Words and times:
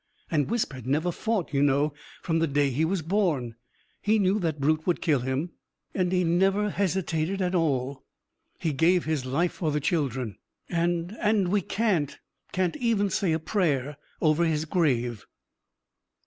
And 0.31 0.49
Wisp 0.49 0.73
had 0.73 0.87
never 0.87 1.11
fought, 1.11 1.53
you 1.53 1.61
know, 1.61 1.93
from 2.23 2.39
the 2.39 2.47
day 2.47 2.71
he 2.71 2.83
was 2.83 3.03
born. 3.03 3.53
He 4.01 4.17
knew 4.17 4.39
that 4.39 4.59
brute 4.59 4.87
would 4.87 4.99
kill 4.99 5.19
him. 5.19 5.51
And 5.93 6.11
he 6.11 6.23
never 6.23 6.71
hesitated 6.71 7.39
at 7.39 7.53
all. 7.53 8.03
He 8.57 8.73
gave 8.73 9.05
his 9.05 9.27
life 9.27 9.51
for 9.53 9.69
the 9.71 9.79
children. 9.79 10.37
And 10.69 11.15
and 11.19 11.49
we 11.49 11.61
can't 11.61 12.17
can't 12.51 12.75
even 12.77 13.11
say 13.11 13.31
a 13.31 13.37
prayer 13.37 13.97
over 14.21 14.43
his 14.43 14.65
grave!" 14.65 15.27